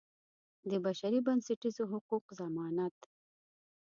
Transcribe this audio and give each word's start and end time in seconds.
د 0.69 0.71
بشري 0.85 1.19
بنسټیزو 1.25 1.83
حقوقو 1.91 2.31
ضمانت. 2.39 2.97